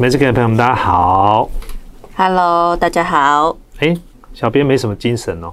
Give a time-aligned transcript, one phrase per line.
[0.00, 1.50] 每次的朋友们，大家好。
[2.16, 3.54] Hello，大家好。
[3.80, 3.94] 哎，
[4.32, 5.52] 小编没什么精神哦。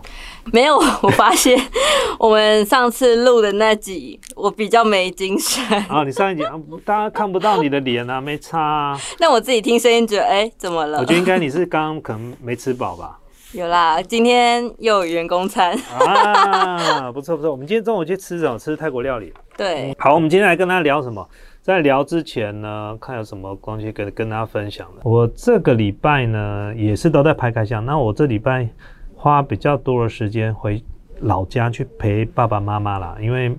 [0.54, 1.60] 没有，我发现
[2.18, 5.62] 我们上次录的那集，我比较没精神。
[5.90, 6.54] 啊，你上一集啊
[6.86, 9.00] 大家看不到你的脸啊，没差、啊。
[9.20, 11.00] 那我自己听声音觉得，哎、怎么了？
[11.00, 13.20] 我觉得应该你是刚刚可能没吃饱吧。
[13.52, 15.78] 有啦，今天又有员工餐。
[16.00, 17.52] 啊，不错不错。
[17.52, 18.58] 我们今天中午去吃什么？
[18.58, 19.34] 吃泰国料理。
[19.58, 21.28] 对，好，我们今天来跟大家聊什么？
[21.68, 25.02] 在聊之前呢，看有什么东西跟跟大家分享的。
[25.04, 27.86] 我这个礼拜呢，也是都在拍开箱。
[27.86, 28.66] 那我这礼拜
[29.14, 30.82] 花比较多的时间回
[31.20, 33.54] 老家去陪爸爸妈妈啦，因为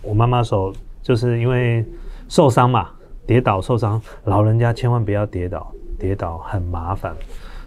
[0.00, 0.72] 我妈妈手
[1.02, 1.84] 就是因为
[2.28, 2.88] 受伤嘛，
[3.26, 7.12] 跌倒受伤，老人家千万不要跌倒，跌倒很麻烦。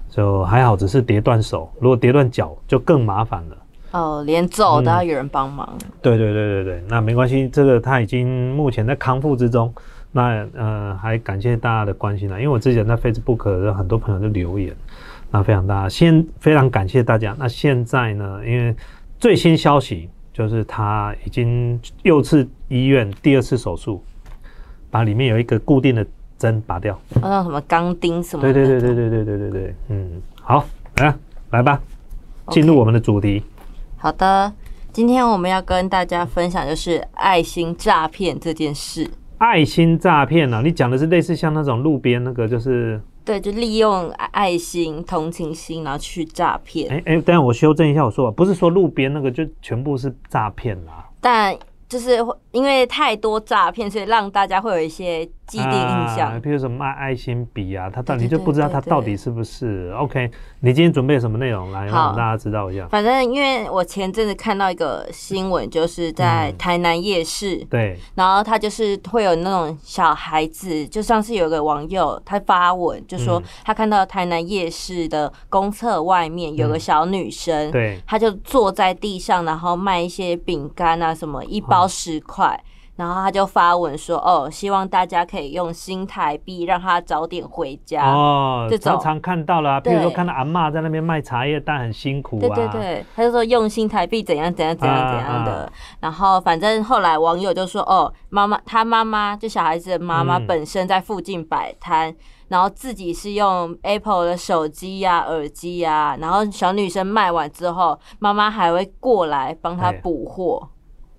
[0.10, 3.58] 就还好，只是跌断手，如果跌断脚就更麻烦了。
[3.94, 5.68] 哦，连走都要有人帮忙。
[6.02, 9.74] 对对对对对，那没关系，这个他已经目前在康复之中。
[10.16, 14.72] 那呃，还感谢大家的关心啦，因为我之前在 Facebook 有很多朋友就留言，
[15.32, 17.36] 那非常大，先非常感谢大家。
[17.40, 18.76] 那现在呢，因为
[19.20, 24.04] 最新消息就是他已经又次医院第二次手术，
[24.92, 26.06] 把里面有一个固定的
[26.38, 26.94] 针拔掉。
[27.16, 28.54] 哦那什么钢钉什么的。
[28.54, 30.64] 对对对对对对对对对，嗯，好，
[30.98, 31.16] 来
[31.50, 31.82] 来吧，
[32.50, 33.42] 进入我们的主题。
[34.04, 34.52] 好的，
[34.92, 39.10] 今天我们要跟大家分享就是爱心诈骗这件事。
[39.38, 40.62] 爱心诈骗呢？
[40.62, 46.92] 你讲的是类似像那种路边那个，就是对，就利用爱心、同情心，然后去诈骗。
[46.92, 51.58] 哎哎，等下我修正一下我说法，不是说路边那个就全部是诈骗啦，但
[51.88, 56.32] 就是会因为太多诈骗，所以让大家会有一些既定印象。
[56.32, 59.94] 啊，譬如什么卖爱心笔啊，他到底对对对就不知道他到底是不是。
[59.98, 60.30] OK？
[60.62, 61.72] 你今天准备什么内容？
[61.72, 62.08] 来好。
[62.08, 62.88] 让大家知道一下？
[62.88, 66.58] 反正因为我前阵子看到一个新闻，就是在嗯。
[66.58, 73.44] 台南夜市，对，然后他就是会有那种小孩子，就上次有个网友他发文就说嗯。
[73.66, 78.00] 他看到台南夜市的公厕外面有个小女生，对。
[78.06, 82.58] 她就坐在地上，然后卖一些饼干啊什么，一包十块。
[82.96, 88.14] 然后他就发文说：“哦，希望大家可以用新台币让他早点回家。
[88.14, 95.72] 哦这，常常看到了啊，譬如说看到阿妈在那边卖茶叶蛋很辛苦对啊，对对，他就说用新台币怎样怎样怎样怎样的，啊
[96.02, 102.16] 然后反正后来网友就说，哦，妈妈他妈妈就小孩子的妈妈嗯本身在附近摆摊，
[102.50, 110.70] 然后自己是用 Apple 的手机呀、耳机呀、然后小女生卖完之后，妈妈还会过来帮她哎补货，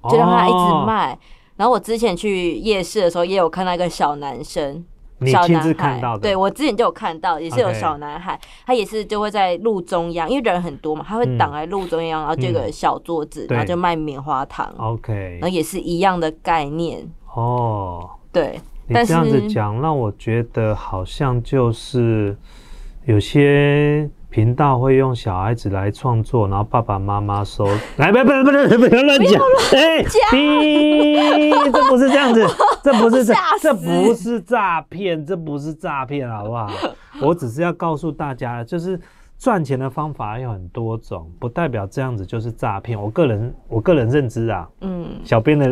[0.08, 0.84] 就让她一直哦。
[1.56, 1.65] 卖。
[1.65, 4.84] 然后我之前去夜市的时候，也有看到一个小男生，
[5.19, 18.60] 你亲小男孩，对我之前就有看到，也是有 OK 小男孩他也是就会在路中央，因为人很多嘛，他会挡在路中央，然后就有个小桌子，然后就卖棉花糖，OK，然后也是一样的概念，哦，对，
[18.92, 22.36] 但你这样子是讲，让我觉得好像就是
[23.04, 27.69] 有些频道会用小孩子来创作，然后爸爸妈妈收。
[27.99, 29.41] 来，不不不不不要乱讲，
[29.72, 30.03] 哎，
[30.33, 32.45] 哔，这不是这样子，
[32.83, 36.69] 这不是这这不是诈骗，这不是诈骗，好不好？
[37.22, 39.00] 我只是要告诉大家，就是。
[39.37, 42.99] 赚钱的方法有很多种，不代表这样子就是诈骗。
[42.99, 45.66] 我个人我个人认知啊，嗯，小编的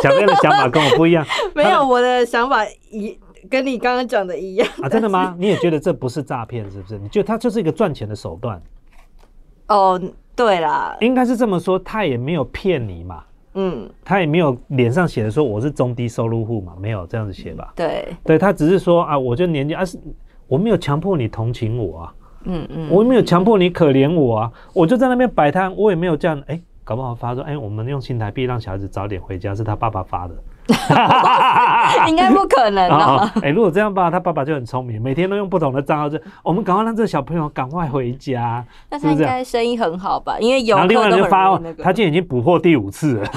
[0.00, 1.26] 小编的想法跟我不一样。
[1.52, 3.18] 没有我的想法一
[3.50, 5.34] 跟你刚刚讲的一样啊，真的吗？
[5.38, 6.98] 你也觉得这不是诈骗，是不是？
[6.98, 8.60] 你觉得它就是一个赚钱的手段？
[9.68, 10.00] 哦，
[10.34, 17.72] 对啦，应该是这么说，他也没有骗你嘛，嗯，他也没有脸上写的说我是中低收入户嘛，没有这样子写吧？
[17.76, 19.98] 对，对他只是说啊，我就年纪啊，是
[20.46, 22.14] 我没有强迫你同情我啊，
[22.44, 30.34] 嗯嗯，我没有强迫你可怜我啊，我就在那边摆摊，我也没有这样，哎、搞不好发说，哎、我们用新台币让小孩子早点回家，是他爸爸发的。
[32.08, 39.18] 应该不可能啊啊，哎、如果这样吧，他爸爸就很聪明，每天都用不同的账号，就我们赶快让这个小朋友赶快回家，那他应？
[39.18, 40.38] 该生意很好吧？
[40.38, 43.28] 因为游然后另外客都很人就发那，个他今天已经补货第五次了，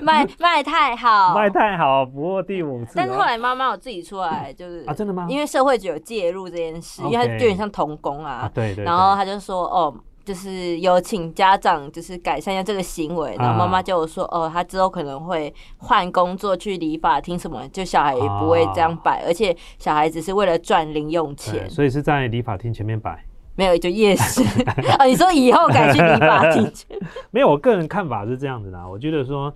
[0.00, 2.92] 卖卖太好，卖太好，补货第五次。
[2.96, 5.26] 但是后来妈妈我自己出来，就是啊，真的吗？
[5.28, 9.94] 因为社会只有介入这件事，因为 OK 它就有点像童工啊啊，，对对，然后他就说哦。
[10.30, 23.24] 就是有请家长就是改善一下这个行为，然后妈妈就有说哦，他之后可能会换工作去理发厅什么，就小孩也不会这样摆，而且小孩子是为了赚零用钱，所以是在理发厅前面摆。
[23.56, 25.02] 没有就夜市啊。
[25.04, 26.86] 你说以后改去理发厅去，
[27.32, 29.52] 没有，我个人看法是这样子的啊，我觉得说，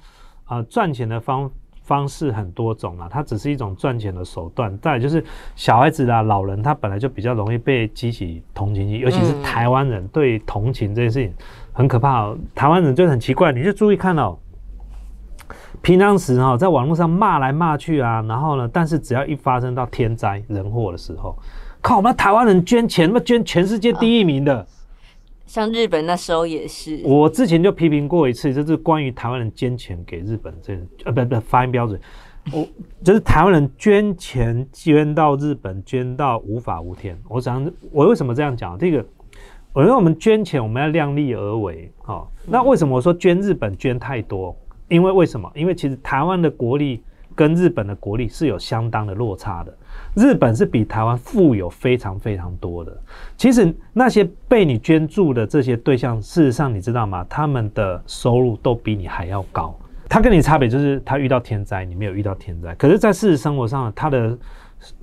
[0.47, 1.49] 啊，赚钱的方
[1.85, 4.77] 方式很多种啦，它只是一种赚钱的手段。
[4.81, 11.33] 再来就是小孩子啦、老人，他本来就比较容易被激起同情心，尤其是嗯台湾人对同情这件事情
[11.73, 12.37] 很可怕、哦。
[12.55, 14.37] 台湾人就很奇怪，你就注意看哦，
[15.83, 21.39] 平常时哈，在网络上骂来骂去啊，然后呢，但是只要一发生到天灾人祸的时候，
[21.83, 24.67] 靠，我们台湾人捐钱，那么捐全世界第一名的。
[25.55, 32.01] 像日本那时候也是，我之前就批评过一次，就是关于台湾人捐钱给日本这呃不不发音标准，
[32.53, 32.67] 我
[33.05, 37.17] 就是台湾人捐钱捐到日本，捐到无法无天。
[37.29, 38.77] 我想我为什么这样讲？
[38.77, 39.07] 这个，
[39.73, 44.57] 我认为我们捐钱我们要量力而为，好，那为什么我说捐日本捐太多？
[44.89, 45.49] 因为为什么？
[45.55, 47.01] 因为其实台湾的国力
[47.35, 49.77] 跟日本的国力是有相当的落差的。
[50.15, 52.97] 日本是比台湾富有非常非常多的。
[53.37, 57.25] 其实那些被你捐助的这些对象，事实上你知道吗？
[57.29, 59.77] 他们的收入都比你还要高。
[60.09, 62.75] 他跟你差别就是他遇到天灾，你没有遇到天灾。
[62.77, 64.37] 可是，在事实生活上，他的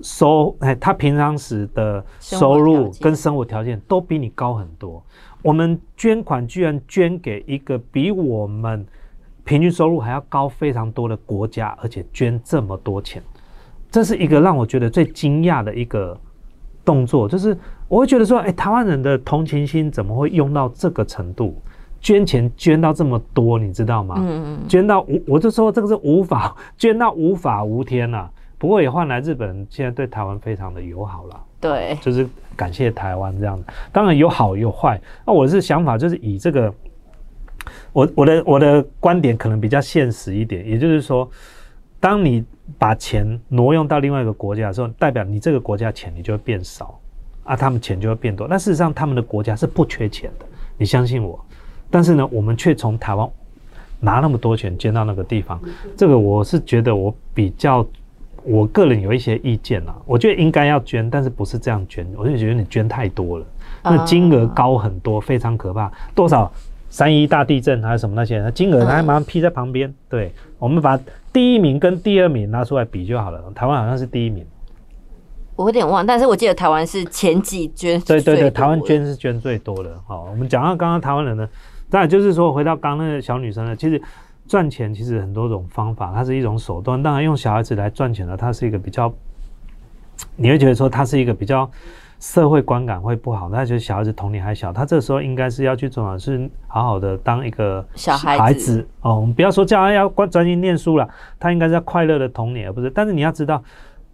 [0.00, 5.04] 收哎，他平常时的收入跟生活条件都比你高很多。
[5.42, 8.86] 我们捐款居然捐给一个比我们
[9.44, 13.22] 平均收入还要高非常多的国家，而且捐这么多钱，
[13.90, 16.16] 这是一个让我觉得最惊讶的一个
[16.84, 17.28] 动作。
[17.28, 17.56] 就是
[17.88, 21.60] 我会觉得说，哎，台湾人的同情心怎么会用到这个程度？
[22.00, 24.14] 捐钱捐到这么多，你知道吗？
[24.18, 24.68] 嗯嗯。
[24.68, 28.28] 捐到无，我就说这个是无法 捐到无法无天呐。
[28.58, 31.40] 不过也换来日本现在对台湾非常的友好了。
[31.60, 33.64] 对，就是感谢台湾这样子。
[33.92, 35.00] 当然有好有坏。
[35.26, 36.72] 那我是想法就是以这个。
[37.92, 41.28] 我我的我的观点可能比较现实一点，也就是说，
[42.00, 42.44] 当你
[42.78, 46.98] 把钱挪用到另外一个国家的时候，代表你这个国家钱你就会变少，
[47.44, 48.48] 啊，他们钱就会变多。
[48.48, 51.38] 那事实上他们的国家是不缺钱的，你相信我。
[51.90, 53.28] 但是呢，我们却从台湾
[54.00, 55.60] 拿那么多钱捐到那个地方，
[55.96, 57.86] 这个我是觉得我比较，
[58.42, 59.94] 我个人有一些意见啦。
[60.06, 63.46] 我觉得应该要捐，但是不是这样捐，我就觉得你捐太多了，
[63.84, 66.50] 那金额高很多，非常可怕，多少？
[66.92, 69.92] 三一大地震还是什么那些，金额还马上批在旁边。
[70.10, 71.00] 对，我们把
[71.32, 73.42] 第一名跟第二名拿出来比就好了。
[73.54, 74.44] 台湾好像是第一名，
[75.56, 77.98] 我有点忘，但是我记得台湾是前几捐。
[78.02, 79.98] 对对对，台湾捐是捐最多的。
[80.06, 81.48] 好，我们讲到刚刚台湾人呢，
[81.88, 83.98] 当然就是说回到刚那个小女生呢，其实
[84.46, 87.02] 赚钱其实很多种方法，它是一种手段。
[87.02, 89.10] 当然用小孩子来赚钱呢，它是一个比较，
[90.36, 91.70] 你会觉得说它是一个比较。
[92.22, 99.16] 社会观感会不好，那就是小孩子童年还小，他这时候应该是要去做的是好好的当一个小孩子哦。
[99.16, 101.08] 我们不要说叫他要关专心念书了，
[101.40, 102.88] 他应该是要快乐的童年，而不是。
[102.90, 103.60] 但是你要知道，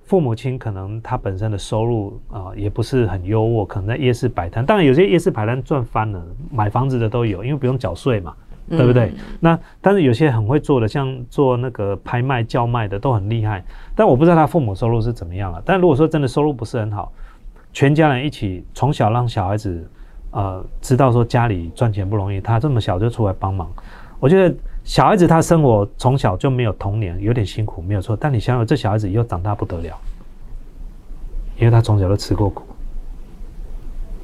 [0.05, 4.65] 父母亲可能他本身的收入啊也不是很优渥，可能在夜市摆摊。
[4.65, 8.35] 当然有些夜市摆摊赚翻了，买房子的都有，因为不用缴税嘛，
[8.71, 9.13] 对不对？
[9.39, 13.63] 那但是有些很会做的，像做那个拍卖叫卖的都很厉害。
[13.95, 15.63] 但我不知道他父母收入是怎么样了。
[15.63, 17.13] 但如果说真的收入不是很好，
[17.73, 19.89] 全家人一起从小让小孩子，
[20.31, 23.71] 呃，知道说家里赚钱不容易，他这么小就出来帮忙。
[24.19, 28.17] 我觉得小孩子他生活从小就没有童年，有点辛苦，没有错。
[28.17, 29.97] 但你想想，这小孩子以后长大不得了，
[31.57, 32.65] 因为他从小都吃过苦。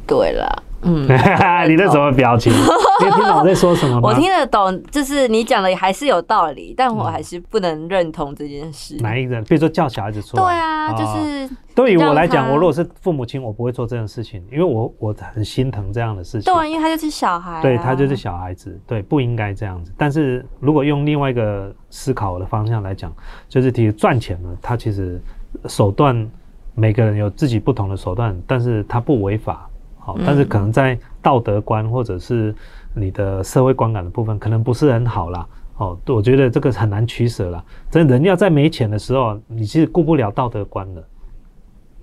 [0.06, 0.62] 对了。
[0.84, 1.02] 嗯，
[1.68, 2.52] 你那什么表情？
[3.02, 4.08] 你听懂我在说什么吗？
[4.08, 8.96] 我听得懂，就是你讲的还是有道理，但我还是不能认同这件事。
[9.00, 9.40] 哪一个？
[9.42, 10.42] 比如说叫小孩子出来。
[10.42, 16.52] 对啊，就是对于我来讲，我如果是父母亲，我不会做这件事情，因为我我很心疼这样的事情。
[16.52, 17.60] 对，因为他就是小孩。
[17.60, 19.92] 对他就是小孩子，对，不应该这样子。
[19.98, 23.12] 但是如果用另外一个思考的方向来讲，
[23.48, 25.20] 就是提赚钱呢，他其实
[25.66, 26.30] 手段
[26.74, 29.68] 每个人有自己不同的手段，但是他不违法。
[30.04, 32.54] 好，但是可能在道德观或者是
[32.94, 35.46] 你的社会观感的部分，可能不是很好啦。
[35.78, 37.64] 哦，我觉得这个很难取舍啦。
[37.90, 41.04] 真人要在没钱的时候，你其实顾不了道德观的。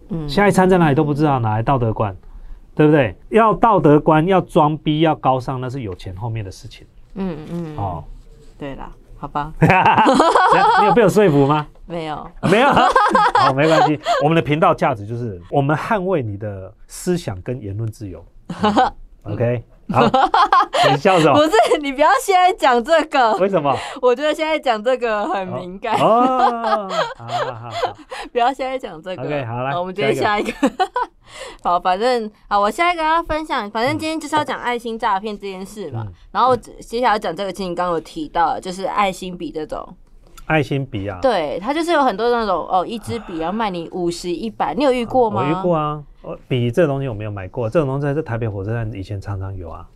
[0.09, 2.13] 嗯，下一餐在哪里都不知道，哪来道德观？
[2.73, 3.15] 对不对？
[3.29, 6.87] 要道德观，要装逼，要高尚，那是有钱后面的事情。
[7.15, 7.77] 嗯嗯。
[7.77, 8.03] 哦，
[8.57, 8.91] 对啦。
[9.21, 9.53] 好吧，
[10.81, 11.67] 你有被我说服吗？
[11.85, 12.67] 没有，没有，
[13.37, 13.99] 好，没关系。
[14.23, 18.25] 我们的频道价值就是我们捍卫你的思想跟言论自由。
[19.23, 20.01] OK，好，
[20.91, 21.33] 你笑什么？
[21.33, 23.33] 不是，你不要现在讲这个。
[23.33, 23.75] 为什么？
[24.01, 25.95] 我觉得现在讲这个很敏感。
[25.99, 27.69] 哦，好好好，
[28.31, 29.23] 不要现在讲这个。
[29.23, 30.51] OK，好了，我们接下一个。
[31.63, 36.05] 好，反正好，我下一个要分享，反正今天就是要讲爱心诈骗这件事嘛。
[36.31, 39.87] 然后接下来讲这个，其实你刚刚有提到，就是爱心笔这种。
[40.45, 41.19] 爱心笔啊？
[41.21, 45.41] 对，它就是有很多那种哦，一支笔要卖你五十、一百，你有遇过吗？
[45.41, 46.03] 我遇过啊，
[46.47, 49.87] 笔这东西我没有买过，这种东西在台北火车站以前常常有啊，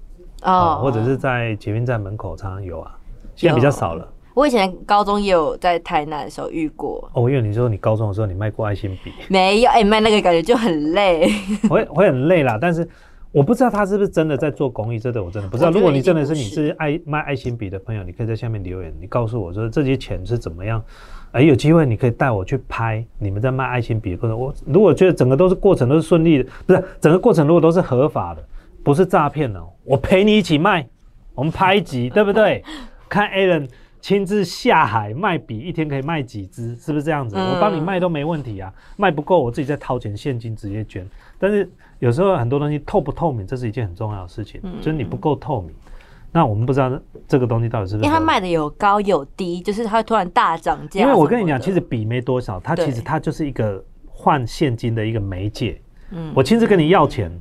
[0.44, 2.96] 哦，或者是在捷运站门口常常有啊，
[3.36, 4.08] 现在比较少了。
[4.34, 7.10] 我以前高中也有在台南的时候遇过。
[7.14, 11.32] 哦，因为你说你高中的时候你卖过爱心笔，没有，哎，卖那个感觉就很累，
[11.70, 12.58] 会会很累啦。
[12.60, 12.86] 但是
[13.36, 15.70] 我不知道他是不是真的在做公益，这个我真的不知道。
[15.70, 20.82] 如果你真的是你是爱卖爱心笔的朋友，你可以在下面留言，你告诉我说这些钱是怎么样。
[21.34, 24.40] 哎，有机会你可以带我去拍你们在卖爱心笔的过程。
[24.40, 28.42] 我如果觉得整个都是过程都是顺利的，不是整个过程如果都是合法的，
[28.82, 30.88] 不是诈骗的，我陪你一起卖，
[31.34, 32.64] 我们拍一集，对不对？
[33.10, 33.68] 看 Alan
[34.00, 37.36] 亲自下海卖笔，一天可以卖几支，是不是这样子？
[37.38, 41.06] 嗯我帮你卖都没问题啊，卖不够我自己再掏钱现金直接捐。
[41.38, 45.74] 但是有时候很多东西透不透明，这是一件很重要的事情，就是你不够透明。
[46.32, 46.92] 那我们不知道
[47.28, 51.00] 这个东西到底是不是，因为它卖的有高有低，就是它会突然大涨价。
[51.00, 55.80] 因为我跟你讲，其实笔没多少，它其实它就是一个换现金的一个媒介。
[56.12, 57.32] 嗯我亲自跟你要钱，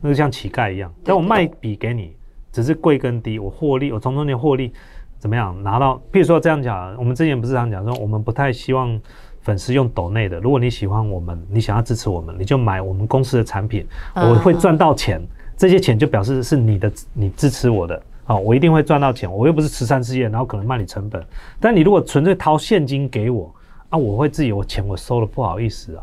[0.00, 0.92] 那就像乞丐一样。
[1.04, 2.16] 但我卖笔给你，
[2.50, 4.72] 只是贵跟低，我获利，我从中间获利
[5.16, 6.02] 怎么样拿到？
[6.12, 9.00] 譬如说这样讲，我们之前不是常讲说，我们不太希望
[9.42, 10.38] 粉丝用抖内的。
[10.40, 15.20] 如果你喜欢我们，你想要支持我们，你就买我们公司的产品，嗯我会赚到钱。
[15.56, 18.02] 这些钱就表示是你的，你支持我的。
[18.24, 19.30] 好，我一定会赚到钱。
[19.30, 21.22] 我又不是慈善事业，然后可能卖你成本。
[21.58, 23.52] 但你如果纯粹掏现金给我
[23.90, 26.02] 啊，我会自己我钱我收了，不好意思啊。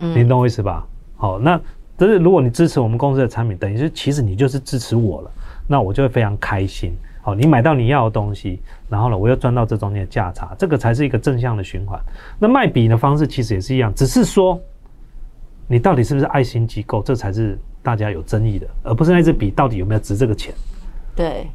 [0.00, 0.86] 嗯你懂我意思吧？
[1.16, 1.60] 好，那
[1.96, 5.30] 但是如果你支持我们公司的产品，等于是其实你就是支持我了，
[5.68, 6.92] 那我就会非常开心。
[7.24, 11.98] 好，你买到你要的东西，然后呢，我又赚到这中间的价差，这个才是一个正向的循环。
[12.38, 14.60] 那卖笔的方式其实也是一样，只是说
[15.66, 20.54] 你到底是不是爱心机构，这才是大家有争议的，而不是那支笔到底有没有值这个钱。
[21.16, 21.48] 对，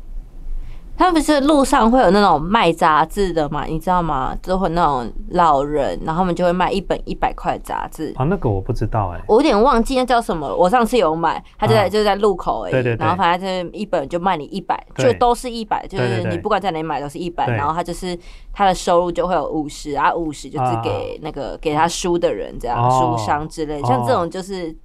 [0.99, 4.35] 他们不是路上会有那种卖杂志的嘛，你知道吗？
[4.43, 8.13] 就会那种老人，然后他们就会卖一本一百块杂志。
[8.17, 11.89] 啊，那个我不知道哎、我有点忘记那叫什么了，我上次有买，他就在、啊。
[11.89, 12.99] 就在路口而已，对对对。
[12.99, 18.17] 然后反正就是一本就卖你一百，就都是一百，就是你不管在哪里买都是一百，然后他就是
[18.51, 20.81] 他的收入就会有五十啊，五十就是啊。
[20.83, 23.15] 给那个给他书的人这样，哦。
[23.17, 24.75] 书商之类，像这种就是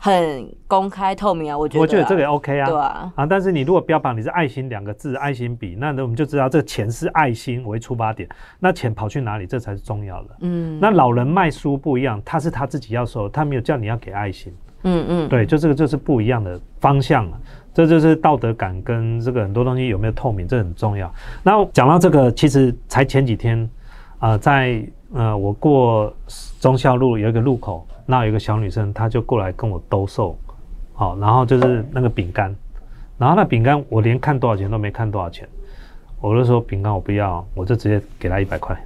[0.00, 2.66] 很公开透明啊，我觉得啊，我觉得这个也 OK 啊。
[2.66, 8.28] 对啊，啊，但是你如果标榜你是爱心两个字，爱心笔，那我们就知道这钱是爱心为出发点，
[8.60, 10.36] 那钱跑去哪里，这才是重要的。
[10.42, 17.40] 嗯，那老人卖书不一样，他是他自己要收，他没有叫你要给爱心，嗯嗯，对，就这个就是不一样的方向了。
[17.74, 21.12] 这就是道德感跟这个很多东西有没有透明，这很重要。
[21.42, 23.68] 然后讲到这个，其实才前几天，
[24.20, 24.82] 呃，在
[25.14, 26.12] 呃我过
[26.60, 30.36] 忠孝路有一个路口，那有一个小女生，她就过来跟我兜售，
[30.94, 32.54] 好，然后就是那个饼干，
[33.16, 35.48] 然后那饼干我连看多少钱都没看多少钱，
[36.20, 38.76] 我就说饼干我不要，我就直接给她一百块，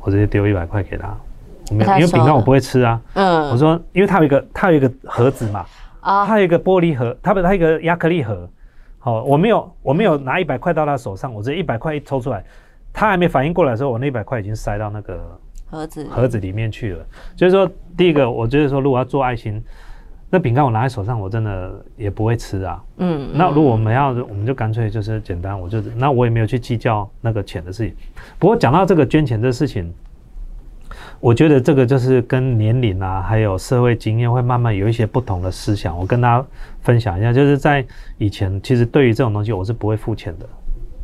[0.00, 1.16] 我直接丢一百块给她，
[1.70, 3.00] 我没有，因为饼干我不会吃啊。
[3.14, 5.64] 嗯，我说，因为它有一个它有一个盒子嘛，
[6.00, 8.48] 啊，它有一个玻璃盒，它不它有一个亚克力盒。
[8.98, 12.44] 好，我没有我没有拿一百块到她手上，我直接一百块一抽出来，
[12.92, 17.06] 他还没反应过来的时候，我那一百块已经塞到那个盒子，盒子里面去了。
[17.34, 19.62] 就是说，第一个，我觉得说，如果要做爱心，
[20.28, 22.82] 那饼干我拿在手上，我真的也不会吃啊。
[22.98, 27.94] 嗯，那如果我们要，我们就干脆就是简单，我就那我也没有去计较那个钱的事情。
[28.38, 29.92] 不过讲到这个捐钱这事情，
[31.20, 35.98] 我觉得这个就是跟年龄啊，还有社会经验会慢慢有一些不同的思想。
[35.98, 36.46] 我跟大家
[36.80, 37.84] 分享一下，就是在
[38.18, 40.46] 以前，其实对于这种东西我是不会付钱的，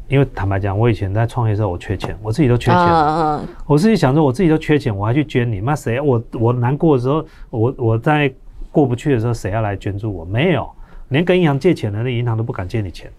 [0.08, 2.80] 因为坦白讲，我以前在创业的时候我缺钱，我自己都缺钱。
[2.80, 6.00] 嗯嗯我自己想说，我自己都缺钱，我还去捐你，那谁？
[6.00, 8.32] 我我难过的时候，我我在
[8.72, 10.24] 过不去的时候，谁要来捐助我？
[10.24, 10.68] 没有，
[11.08, 13.10] 连跟银行借钱的那银行都不敢借你钱，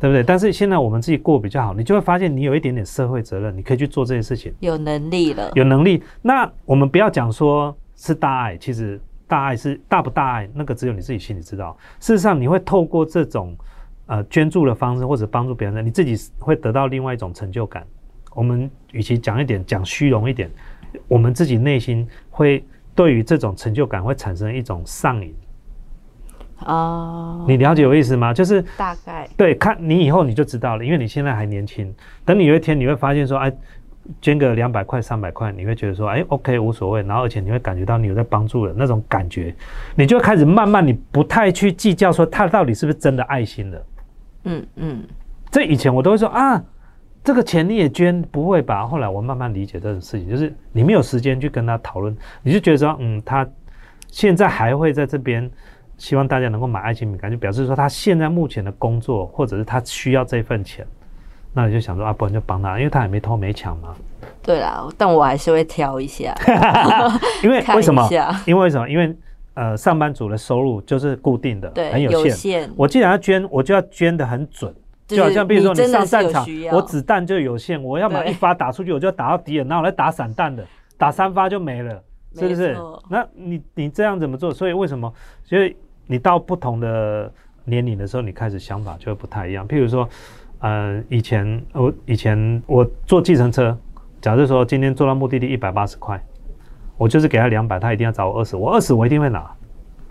[0.00, 0.22] 对不对？
[0.22, 6.02] 但是现在我们自己过比较好，你就会发现你有一点点社会责任，你可以去做这些事情，有能力了，有能力。
[6.22, 11.76] 那我们不要讲说是大爱，其实大爱是大不大爱，那个只有你自己心里知道。
[11.98, 13.56] 事实上，你会透过这种
[14.08, 17.86] 呃捐助的方式，或者帮助别人，你自己会得到另外一种成就感。
[18.34, 20.50] 我们与其讲一点讲虚荣一点，
[21.06, 25.34] 我们自己内心会对于这种成就感会产生一种上瘾。
[26.66, 28.34] 哦，你了解我意思吗？
[28.34, 31.94] 就是大概对，看你以后你就知道了，因为你现在还年轻。
[32.24, 33.52] 等你有一天你会发现说，哎，
[34.20, 37.02] 捐个两百块、三百块，你会觉得说，哎，OK 无所谓。
[37.02, 39.54] 然后而且你会感觉到你有在帮助人那种感觉，
[39.94, 43.84] 你就开始慢慢你不太去计较说他到底是不是真的爱心的。
[44.44, 45.04] 嗯嗯，
[45.50, 46.62] 这以前我都会说啊，
[47.22, 48.86] 这个钱你也捐，不会吧？
[48.86, 53.46] 后来我慢慢理解这种事情，就是你没有时间去跟他讨论，你就觉得说，嗯，他
[54.08, 55.50] 现在还会在这边，
[55.96, 60.86] 希望大家能够买爱心饼干，就表示说他现在目前的工作，或者是他需要这份钱，
[61.52, 63.94] 那你就想说啊，不然就帮他，因为他也没偷没抢嘛。
[64.42, 66.34] 对啦，但我还是会挑一下，
[67.44, 68.08] 因为看为什么
[68.46, 68.88] 因为为什么？
[68.88, 69.14] 因为
[69.58, 72.30] 呃，上班族的收入就是固定的，很有限。
[72.30, 74.72] 限，我既然要捐，我就要捐的很准。
[75.08, 80.64] 就就好像比如说你上战场我子弹就有限，我要么一发打出去，我就要打到敌人，那我来打散弹的，
[80.96, 82.00] 打三发就没了，
[82.36, 82.76] 是不是？
[83.10, 84.54] 那你你这样怎么做？
[84.54, 85.12] 所以为什么？
[85.42, 85.74] 所以
[86.06, 87.32] 你到不同的
[87.64, 89.66] 年龄的时候，你开始想法就会不太一样。
[89.66, 90.08] 譬如说，
[90.60, 93.76] 呃，以前我以前我坐计程车，
[94.20, 96.22] 假设说今天坐到目的地一百八十块，
[96.98, 99.48] 我就是给他两百，他一定要找我二十，我二十我一定会拿，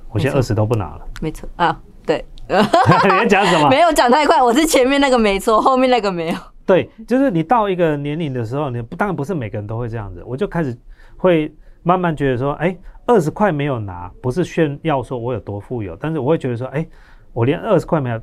[0.10, 1.01] 我现在二十都不拿了。
[1.22, 3.70] 没错啊，对， 你在讲什么？
[3.70, 6.36] 没有讲太快，我是前面那个没错，后面那个没有。
[6.65, 10.75] 对，就是你到一个年龄的时候，你不当然不是每个人都会这样子，我就开始
[11.17, 11.53] 会
[11.84, 12.75] 慢慢觉得说，哎，
[13.06, 16.86] 二十块没有拿，不是炫耀说我有多富有，但是我会觉得说，哎，
[17.34, 18.22] 我连二十块没有，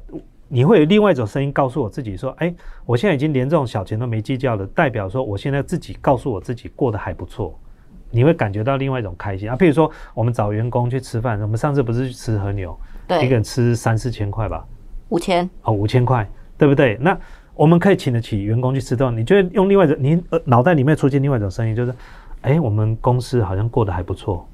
[0.49, 2.54] 你会有另外一种声音告诉我自己说，哎，
[2.85, 7.59] 我现在已经连这种小钱都没计较了，代表说我现在自己告诉我自己过得还不错。
[8.14, 12.78] 你会感觉到另外一种开心啊，譬如说我们找员工去吃饭，我们上次不是去吃和牛，
[13.09, 14.64] 对一个，人吃三四千块吧，
[15.09, 16.97] 五千，哦，五千块，对不对？
[17.00, 17.18] 那
[17.54, 21.94] 我们可以请得起员工去吃顿，你就会用另外一种，你呃脑袋里面出现另外一种声音，就是，
[22.42, 24.49] 哎，我们公司好像过得还不错。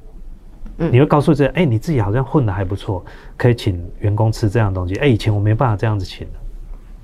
[0.82, 3.04] 嗯你会告诉自己，哎，你自己好像混得还不错，
[3.36, 4.96] 可以请员工吃这样的东西。
[4.96, 6.32] 哎，以前我没办法这样子请的，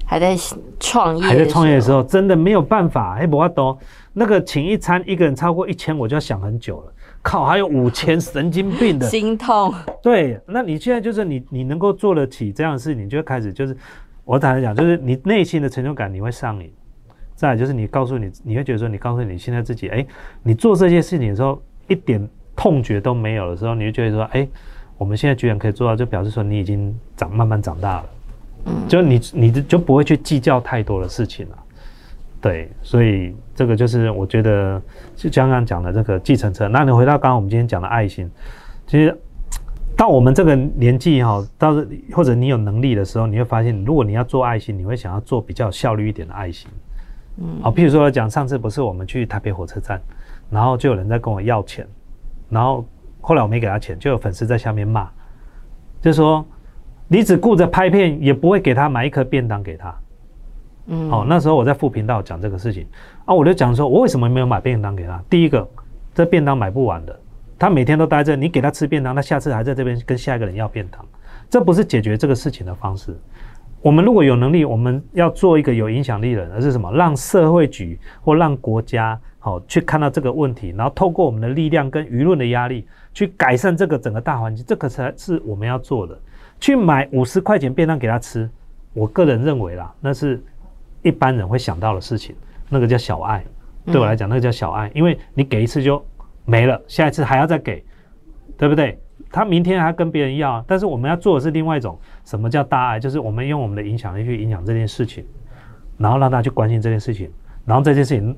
[0.06, 0.34] 还在
[0.80, 3.18] 创业，还在创业的时候，真的没有办法。
[3.18, 3.76] 哎，我都
[4.18, 6.92] 那个请一餐一个人超过一千，我就要想很久了。
[7.22, 9.06] 靠，还有五千， 神经病的。
[9.06, 9.74] 心痛。
[10.02, 13.76] 对，那你现在就是你，你能够做得起这样的事，你就开始就是，
[14.24, 16.72] 我坦白讲，就是你内心的成就感你会上瘾。
[17.34, 20.06] 再来就是你告诉你，你会觉得说，你告诉你现在自己，哎，
[20.42, 24.48] 你做这些事情的时候一点痛觉都没有的时候，你就觉得说，哎，
[24.96, 28.06] 我们现在居然可以做到，就表示说你已经长慢慢长大了，
[28.64, 31.58] 嗯就你你就不会去计较太多的事情了。
[32.40, 34.80] 对，所以这个就是我觉得
[35.16, 36.68] 就刚刚讲的这个计程车。
[36.68, 38.30] 那你回到刚刚我们今天讲的爱心，
[38.86, 39.16] 其实
[39.96, 41.74] 到我们这个年纪哈，到
[42.12, 46.70] 或者你有能力的时候，你会发现，如果你要做爱心，你会想要做比较效率一点的爱心。
[47.38, 50.00] 嗯好，譬如说讲上次不是我们去台北火车站，
[50.50, 51.86] 然后就有人在跟我要钱，
[52.48, 52.84] 然后
[53.20, 55.08] 后来我没给他钱，就有粉丝在下面骂，
[56.00, 56.46] 就说
[57.08, 59.94] 你只顾着拍片，也不会给他买一颗便当给他。
[60.86, 62.86] 嗯，哦，那时候我在副频道讲这个事情
[63.24, 65.22] 啊，我就讲说，我为什么没有买便当给他？
[65.28, 65.68] 第一个，
[66.14, 67.18] 这便当买不完的，
[67.58, 71.04] 他每天都待着，你给他吃便当，他下次还在这边跟下一个人要便当，
[71.50, 73.16] 这不是解决这个事情的方式。
[73.82, 76.92] 我们如果有能力，我们要做一个有影响力的人，而是什么？
[76.92, 86.18] 让社会局或让国家好、去看到这个问题，然后透过我们的力量跟舆论的压力，去改善这个整个大环境，这个才是我们要做的。
[86.58, 88.48] 去买五十块钱便当给他吃，
[88.92, 90.42] 我个人认为啦，那是
[91.06, 92.34] 一般人会想到的事情，
[92.68, 93.44] 那个叫小爱。
[93.84, 96.04] 对我来讲，那个叫小爱，因为你给一次就
[96.44, 97.84] 没了，下一次还要再给，
[98.58, 98.98] 对不对？
[99.30, 102.98] 他明天还跟别人要，但是我们要做的是另外一种，什么叫大爱？
[102.98, 105.24] 就是我们用我们的影响力去影响这件事情，
[105.96, 107.30] 然后让大家去关心这件事情，
[107.64, 108.36] 然后这件事情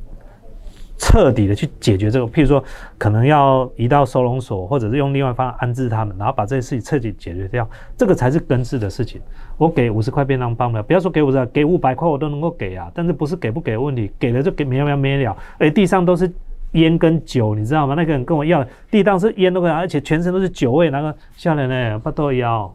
[0.99, 2.63] 彻底的去解决这个，譬如说
[2.99, 9.21] 可能要移到收容所，或者是用另外方安置他们，然后把这些事情彻底解决掉，这个才是根治的事情。
[9.57, 16.31] 我给五十块便当帮不了，不要说给五十，给五百块我都能够给啊，但是不是给不给的问题，给了就给没了没了，哎，地上都是
[16.73, 17.95] 烟跟酒，你知道吗？
[17.95, 22.75] 那个人跟我要，地上是烟都跟，而且全身都是酒味，那个吓人呢，不都要？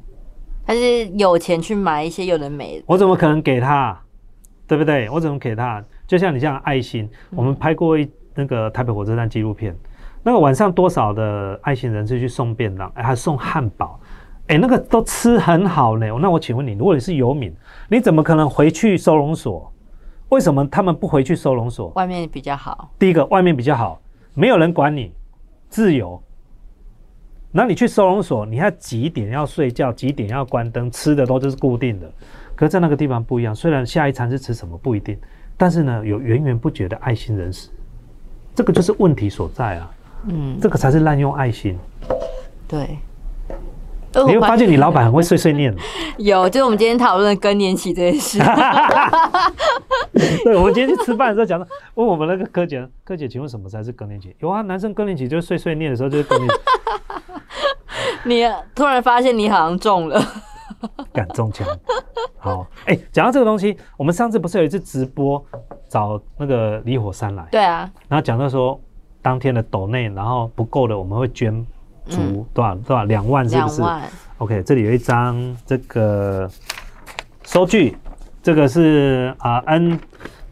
[0.65, 3.99] 他是有钱去买一些有的没的，我怎么可能给他？
[4.65, 5.09] 对不对？
[5.09, 5.83] 我怎么给他？
[6.07, 9.75] 就像你这样爱心，我们拍过一那个台北火车站纪录片，
[10.23, 13.99] 那个晚上多少的爱心人士去送便当，哎，还送汉堡，
[14.47, 16.07] 哎，那个都吃很好呢。
[16.21, 17.53] 那我请问你，如果你是游民，
[17.89, 19.71] 你怎么可能回去收容所？
[20.29, 21.89] 为什么他们不回去收容所？
[21.95, 22.91] 外面比较好。
[22.97, 24.01] 第一个，外面比较好，
[24.33, 25.13] 没有人管你，
[25.69, 26.21] 自由。
[27.51, 32.11] 那你去收容所，你要几点要睡觉，几点要关灯，吃的都就是固定的。
[32.55, 35.15] 可是在那个地方不一样，虽然下一餐是吃什么不一定，
[35.57, 37.69] 但是呢，有源源不绝的爱心人士，
[38.55, 39.91] 这个就是问题所在啊。
[40.27, 41.77] 嗯，这个才是滥用爱心。
[42.67, 42.97] 对。
[44.27, 45.75] 你会发现你老板很会碎碎念。
[46.19, 48.37] 有，就是我们今天讨论更年期这件事。
[50.45, 54.35] 对，我们今天去吃饭的时候讲到，问我们那个柯姐，柯姐，请问什么才是更年期？
[54.39, 56.55] 有啊，男生更年期就是碎碎念的时候就是更年期，
[58.29, 58.43] 你
[58.75, 60.23] 突然发现你好像中了，
[61.13, 61.67] 敢中枪。
[62.37, 65.43] 好，哎、讲到这个东西，我们上次不是有一次直播
[65.87, 68.79] 找那个李火山来，对啊，然后讲到说
[69.21, 71.65] 当天的斗内，然后不够的我们会捐
[72.05, 74.01] 足多少多少两万，是不是两万
[74.39, 76.49] ，？OK，这里有一张这个
[77.45, 77.95] 收据，
[78.41, 79.97] 这个是啊 N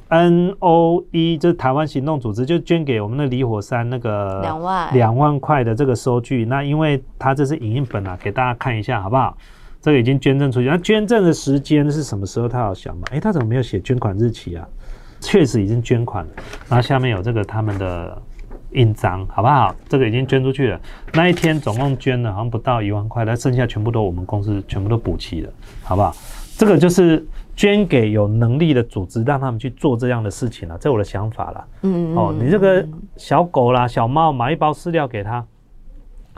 [0.08, 6.46] N O E，就是台湾行动组织，就捐给我们的李火山那个两万两万块的这个收据。
[6.46, 9.36] 那因为它这是影印本啊，给大家看一下好不好？
[9.82, 12.48] 这个已经捐赠出去，那捐赠的时间是什么时候？
[12.48, 13.04] 他要想嘛？
[13.12, 14.68] 诶，他怎么没有写捐款日期啊？
[15.20, 16.32] 确实已经捐款了。
[16.70, 18.22] 然后下面有这个他们的
[18.74, 19.76] 印章，好不好？
[19.90, 20.80] 这个已经捐出去了。
[21.14, 25.50] 那一天总共捐了好像不到一万块，但剩下全部都我们公司全部都补齐了，
[25.84, 26.16] 好不好？
[26.58, 31.68] 这个就是捐给有能力的组织，让他们去做这样的事情了，这我的想法了。
[31.82, 35.44] 嗯哦，你这个小狗啦、小猫买一包饲料给它，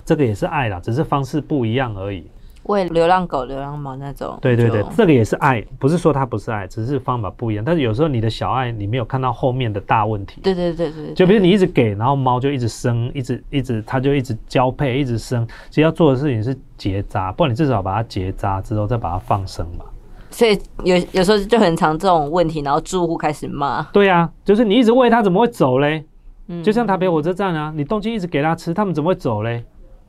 [0.06, 2.25] 这个也是爱啦，只是方式不一样而已。
[2.63, 7.63] 喂流浪狗、流浪猫那种，对对对，这个也是爱，不是说它不是爱，只是方法不一样。
[7.65, 10.39] 但是有时候你的小爱，你没有看到后面的大问题。
[10.41, 15.45] 对对对对，就比如你一直给，然后猫就一直生，一直一直，它就一直交配，一直生。
[15.69, 19.86] 其实要做的事情是结扎，不然你至少把它结扎之后再把它放生嘛。
[20.30, 26.06] 所以有有时候就很常这种问题，然后住户开始骂，对呀、就是你一直喂它，怎么会走嘞？
[26.47, 29.63] 嗯就像台北火车站啊，你东西一直给它吃，它们怎么会走嘞？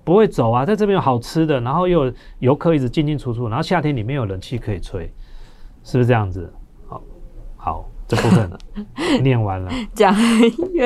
[0.04, 5.10] 不会走啊，在这边有好吃的，然后又有游客一直进进出出，然后夏天里面有冷气可以吹，
[5.82, 6.52] 是不是这样子？
[6.86, 7.02] 好，
[7.56, 8.58] 好，这部分了
[9.22, 10.14] 念完了，讲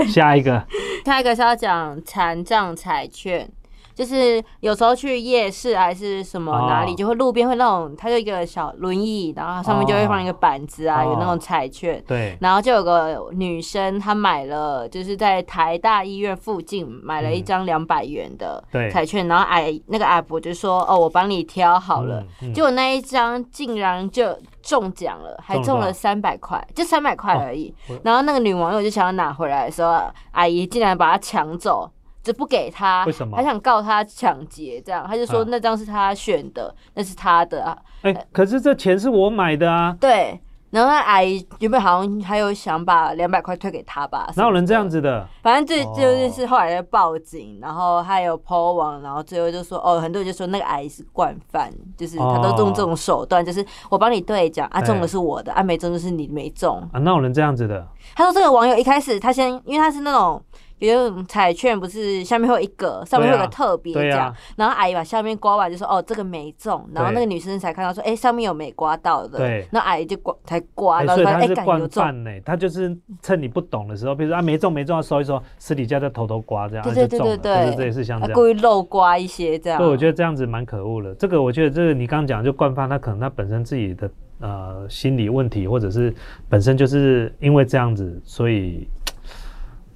[0.07, 0.65] 下一个。
[1.05, 3.51] 下一个是要讲残障彩券，
[3.99, 6.69] 就是有时候去夜市还是什么哦。
[6.69, 11.11] 哪里，就会路边会那种，它就一个小轮椅，然后上面就会放一个板子啊，哦。
[11.11, 12.01] 有那种彩券。
[12.07, 22.25] 对，然后就有个女生，她买了，就是在台大医院附近买了一张两百元的彩券，然后矮那个阿伯就说：“哦，我帮你挑好了。
[22.55, 27.75] 结果那一张竟然就中奖了，还中了三百块，就三百块而已。
[27.89, 31.91] 我然后那个女网友就想要拿回来的时候，阿姨竟然把它抢走，
[32.29, 40.39] 就不给他，为什么还想告他抢劫，这样，他就说啊那张是他选的，那是他的啊，哎、可是这钱是我买的啊，对。
[40.71, 45.01] 然后那阿姨原本好像还有想把两百块退给他吧，哪有人这样子？
[45.01, 45.27] 的？
[45.43, 56.87] 反正这哦就是后来在报警，然后还有 PO 网，然后最后就说哦，很多人就说那个阿姨是惯犯，就是他都用这种手段，就是我帮你兑奖啊，哎中的是我的，啊没中就是你没中。
[56.93, 57.89] 啊，哪有人这样子的？
[58.15, 60.43] 他说这个网友一开始他先，因为他是那种。
[60.79, 77.37] 比如彩券不是下面会有一个，上面会有个特别奖，然后阿姨把下面刮完就说哦这个没中，然后那个女生才看到说哎、上面有没刮到的，对然后阿姨就刮才刮，哎、然后发现哎所以他是惯感觉有中，犯呢、他就是趁你不懂的时候，比如说啊没中没中，要收一收，私底下再偷偷刮这样，对啊对对对就中了。
[77.39, 78.35] 对，对对，是像这样。
[78.35, 81.15] 故意漏刮一些这样，对，我觉得这样子蛮可恶的。
[81.15, 84.11] 这个我觉得这个你刚刚讲就惯犯，他可能他本身自己的
[84.41, 86.15] 呃心理问题，或者是
[86.49, 88.89] 本身就是因为这样子，所以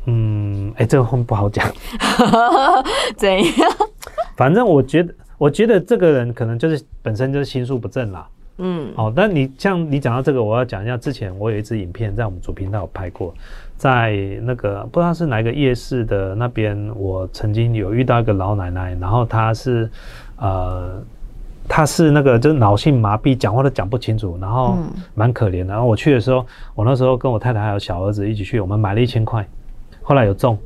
[0.07, 1.67] 嗯，哎、这个不好讲。
[3.17, 3.71] 怎样？
[4.37, 8.27] 反正我觉得，我觉得这个人可能就是本身就是心术不正啦。
[8.59, 13.35] 嗯哦，但你像你讲到这个，我要讲一下，之前我有一支影片在我们主频道有拍过，
[13.77, 14.13] 在
[14.43, 19.91] 那个不知道是哪一个夜市的那边，我曾经有遇到一个老奶奶，然后她是
[20.37, 21.03] 呃，
[21.67, 25.73] 她是那个就是脑性麻痹，讲话都讲不清楚，然后嗯蛮可怜的。
[25.73, 29.45] 然后我去的时候，我那时候跟我太太还有小儿子一起去，我们买了一千块，
[30.03, 30.59] 后来有中，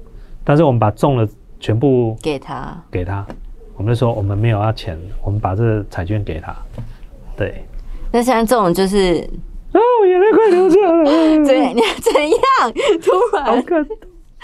[0.44, 1.28] 但是我们把中了
[1.60, 3.26] 全部给他，给他，
[3.76, 6.54] 我们就说我们没有要钱，我们把这个彩券给他，
[7.36, 7.64] 对。
[8.12, 9.28] 那像这种就是
[9.72, 11.04] 啊，我眼泪快流下来了，
[11.44, 12.72] 怎你怎样？
[13.02, 13.96] 突然好感动。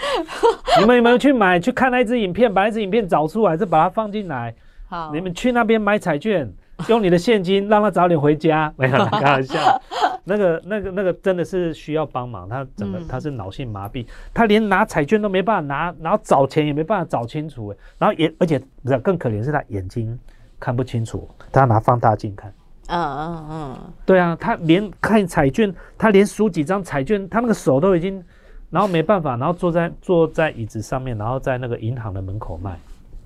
[0.81, 4.53] 你们有没有去买去看那一支影片，把那支影片找出来，再把它放进来？
[4.89, 6.51] 好，你们去那边买彩券，
[6.89, 8.73] 用你的现金让他早点回家。
[8.77, 9.81] 没有啦， 开玩笑。
[10.25, 20.17] 那个、那个、那个真的是需要帮忙，他整个嗯他是脑性麻痹，他连拿彩券都没办法拿，然后找钱也没办法找清楚，哎然后也而且不是更可怜是他眼睛
[20.59, 22.53] 看不清楚，他拿放大镜看。
[22.87, 28.23] 嗯嗯嗯，对啊，他连看彩券，他连数几张彩券，他那个手都已经，
[28.69, 32.77] 然后没办法，然后坐在坐在椅子上面，然后在那个银行的门口卖，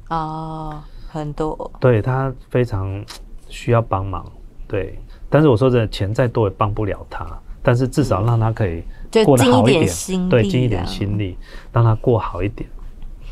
[0.10, 0.80] 哦，
[1.10, 3.04] 很多，对他非常
[3.50, 4.26] 需要帮忙，
[4.68, 4.98] 对，
[5.30, 7.26] 但是我说真的，钱再多也帮不了他，
[7.64, 10.86] 但是至少让他可以就过得尽一点好一点，心，对，尽一点。
[10.86, 11.38] 心力，
[11.72, 12.70] 让他过好一点，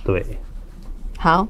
[0.03, 0.25] 对，
[1.17, 1.47] 好，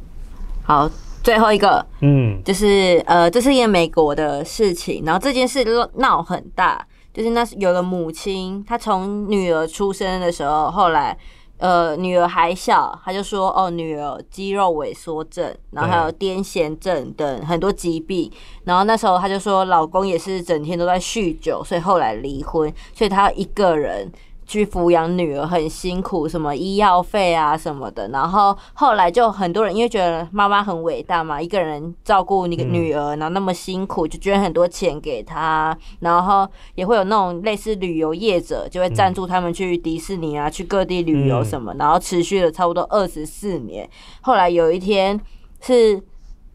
[0.63, 0.89] 好，
[1.23, 5.63] 最后一个嗯，就是呃，这是一个美国的事情，然后这件事
[5.95, 11.17] 闹很大，就是那是有个母亲，她从女儿出生的时候，后来。
[11.58, 18.30] 呃，女儿还小，她就说哦，女儿肌肉萎缩症，然后还有癫痫症等很多疾病。
[18.65, 24.12] 然后那时候她就说，老公也是整天都在酗酒，所以后来离婚，所以她一个人
[24.45, 28.08] 去抚养女儿，很辛苦，什么医药费啊什么的。
[28.10, 35.75] 然后后来就很多人因为觉得妈妈很伟大嘛，一个人照顾那个女儿，然后那么辛苦，就捐很多钱给她。
[35.99, 43.89] 然后也会有那种类似旅游业者，就会赞助他们去迪士尼啊，去各地旅游什么，然后持续了差不多二十四年。
[44.21, 45.19] 后来有一天
[45.60, 46.01] 是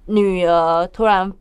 [0.06, 1.32] 女儿突然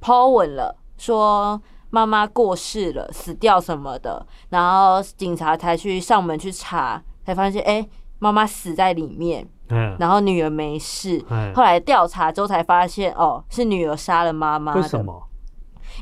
[0.00, 7.86] po 文了，说妈妈过世了，死掉什么的，然后警察才去上门去查，才发现哎，
[8.18, 9.46] 妈妈死在里面。
[9.68, 11.24] 嗯，然后女儿没事。
[11.30, 14.74] 嗯后来调查之后才发现，哦，是女儿杀了妈妈。
[14.74, 15.04] 为什？
[15.04, 15.22] 么？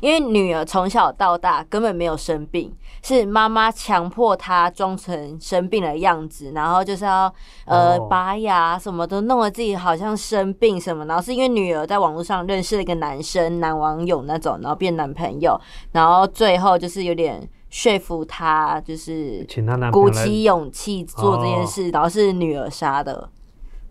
[0.01, 2.73] 因为女儿从小到大根本没有生病，
[3.03, 7.33] 是妈妈强迫她装成生病的样子，然后就是要
[7.65, 11.05] 呃、哦拔牙什么都，弄得自己好像生病什么。
[11.05, 15.59] 然后是因为女儿在网络上认识了一个男生，男网友那种，然后变男朋友，
[15.91, 23.29] 然后最后就是有点说服他，就是请他鼓起勇气做这件事，然后是女儿杀的，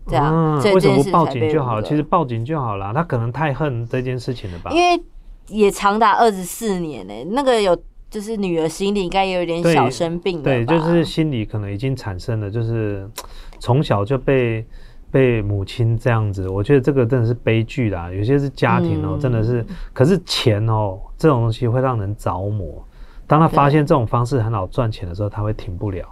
[0.05, 4.71] 这样，这件事报警就好了其实报警就好了，他可能太恨这件事情了吧？
[4.71, 5.01] 因为
[5.47, 7.75] 也长达二十四年呢、那个有
[8.09, 13.07] 就是女儿心里应该也有点小生病了对，就是心里可能已经产生了，就是
[13.59, 14.65] 从小就被
[15.11, 18.11] 被母亲这样子，我觉得这个真的是悲剧啦。
[18.11, 22.83] 有些是家庭哦、嗯真的是，可是钱哦、这种东西会让人着魔。
[23.27, 26.07] 当他发现这种方式很好赚钱的时候，他会停不了。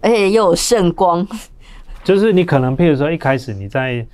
[0.00, 1.26] 而且又有圣光，
[2.04, 4.06] 就是你可能，譬如说一开始你在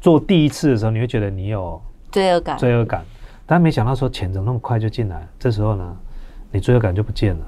[0.00, 2.58] 做第一次的时候，你会觉得你有罪恶感。
[2.58, 3.04] 罪恶感，
[3.46, 5.96] 但没想到说钱怎么那么快就进来，这时候呢，
[6.50, 7.40] 你罪恶感就不见了。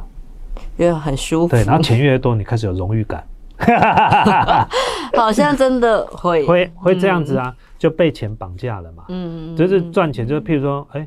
[0.77, 1.51] 因为很舒服。
[1.51, 3.25] 对，然后钱越多，你开始有荣誉感。
[5.17, 9.05] 好像真的会会会这样子啊，就被钱绑架了嘛。
[9.09, 11.07] 嗯嗯，就是赚钱，就是譬如说，哎、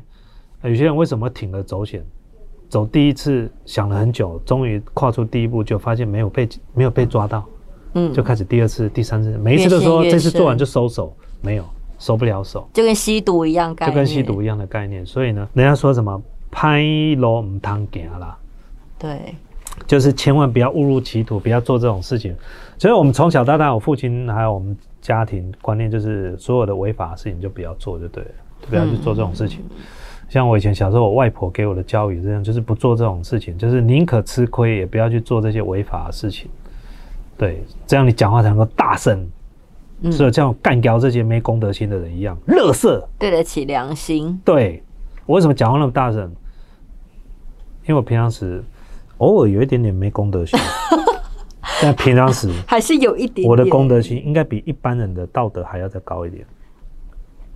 [0.62, 2.04] 有些人为什么铤而走险，
[2.68, 7.44] 走第一次想了很久，终于跨出第一步，就发现没有被没有被抓到，
[7.94, 11.64] 嗯，就开始第二次、第三次，每一次都说这次做完就收手，没有
[11.98, 15.04] 收不了手，就跟吸毒一样概就，跟吸毒一样的概念。
[15.04, 16.22] 所以呢，人家说什么
[16.54, 16.84] 拍
[17.18, 18.38] 路唔通行啦。
[18.96, 19.34] 对，
[19.88, 22.32] 就是千万不要误入歧途，不要做这种事情。
[22.78, 28.30] 所以我们从小到大，我父亲还有我们家庭观念就是，所有的违法的事情就不要做就对了，
[28.62, 29.64] 就不要去做这种事情。
[30.28, 36.48] 像我以前小时候，我外婆给我的教育这样，就是不做这种事情，就是宁可吃亏，也不要去做这些违法的事情。
[37.36, 39.28] 对，这样你讲话才能够大声，
[40.02, 43.06] 嗯是像干掉这些没公德心的人一样，乐色。
[43.18, 44.40] 对得起良心。
[44.44, 44.82] 对
[45.26, 46.32] 我为什么讲话那么大声？
[47.86, 48.62] 因为我平常时
[49.18, 50.58] 偶尔有一点点没公德心，
[51.82, 56.44] 但平常时还是有一点点我的公德心应该比一般人的道德还要再高一点。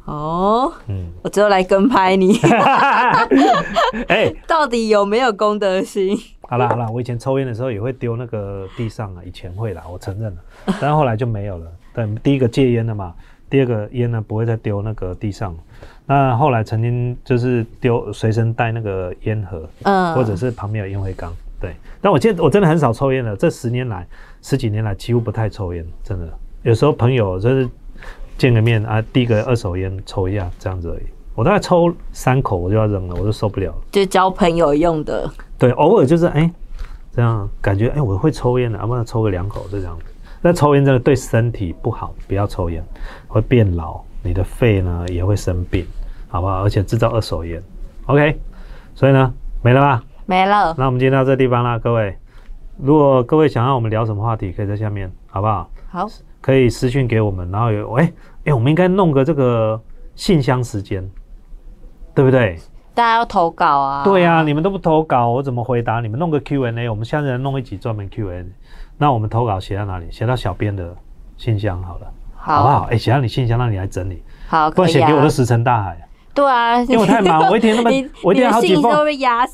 [0.05, 2.39] 哦，嗯，我只有来跟拍你，
[4.09, 6.19] 哎、 到底有没有公德心？
[6.49, 10.39] 好啦好啦，我以前抽烟的时候也会丢那个地上啊，以前会啦，我承认了，
[10.81, 11.71] 但后来就没有了。
[11.93, 13.15] 但第一个戒烟了嘛，
[13.51, 15.55] 第二个烟呢不会再丢那个地上。
[16.09, 21.31] 那后来曾经就是丢随身带那个烟盒，嗯，或者是旁边有烟灰缸。
[21.61, 24.07] 对，但我现在我真的很少抽烟了，这十年来
[24.41, 26.27] 十几年来几乎不太抽烟，真的。
[26.63, 27.69] 有时候朋友就是
[28.39, 31.03] 见个面啊，递个二手烟抽一下这样子而已。
[31.35, 33.79] 我大概抽三口我就要扔了，我就受不了了。
[33.93, 35.31] 就交朋友用的。
[35.59, 36.51] 对，偶尔就是哎、
[37.15, 40.05] 这样感觉哎、我会抽烟的，要不然抽个两口就这样子。
[40.41, 42.83] 那抽烟真的对身体不好，不要抽烟，
[43.27, 45.87] 会变老，你的肺呢也会生病，
[46.29, 46.63] 好不好？
[46.63, 47.63] 而且制造二手烟
[48.07, 48.41] ，OK。
[48.95, 50.05] 所以呢，没了吧？
[50.27, 52.17] 没了，那我们今天到这地方啦，各位。
[52.77, 55.71] 如果各位想要我们聊什么话题，可以在下面，好不好？
[55.91, 56.07] 好，
[56.41, 58.13] 可以私讯给我们，然后有哎
[58.45, 59.81] 哎、我们应该弄个这个
[60.15, 61.09] 信箱时间，
[62.15, 62.59] 对不对？
[62.95, 64.05] 大家要投稿啊。
[64.05, 66.01] 对啊、你们都不投稿，我怎么回答？
[66.01, 68.45] 你们弄个 Q&A，我们下次来弄一集专门 Q&A。
[68.97, 70.11] 那我们投稿写到哪里？
[70.11, 70.95] 写到小编的
[71.37, 72.13] 信箱好了，
[72.57, 72.89] 好不好？
[72.91, 75.97] 哎、写到你信箱，让你来整理，好，不然可以啊写给我都石沉大海。
[76.35, 77.91] 对啊，因为我太忙我一天那么
[78.23, 78.83] 我一天好几封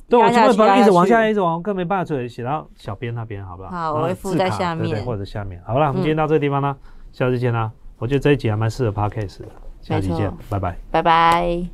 [0.08, 3.70] 对，我就会把它一直往下，去一直往，更没办法写写到小编那边，好不好？
[3.70, 5.60] 好我会附在下面对对或者下面。
[5.66, 6.76] 好了，我们今天到这个地方啦，
[7.12, 7.70] 下次见啦。
[7.98, 9.46] 我觉得这一集还蛮适合 podcast 的，
[9.80, 10.76] 下期见，拜拜。
[10.90, 11.64] 拜拜。